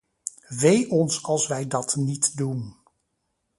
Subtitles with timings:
[0.49, 2.75] Wee ons als wij dat niet doen.